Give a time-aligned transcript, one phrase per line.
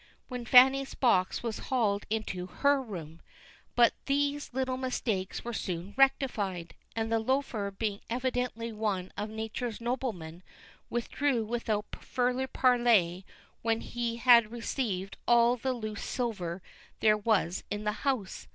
[0.29, 3.21] when Fanny's box was hauled into her room;
[3.75, 9.79] but these little mistakes were soon rectified, and the loafer being evidently one of nature's
[9.79, 10.41] noblemen,
[10.89, 13.27] withdrew without further parley
[13.61, 16.63] when he had received all the loose silver
[16.99, 18.47] there was in the house.